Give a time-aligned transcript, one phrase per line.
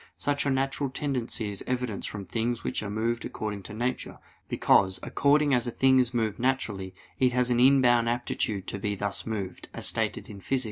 [0.17, 4.17] Such a natural tendency is evidenced from things which are moved according to nature:
[4.49, 8.95] because "according as a thing is moved naturally, it has an inborn aptitude to be
[8.95, 10.59] thus moved," as stated in Phys.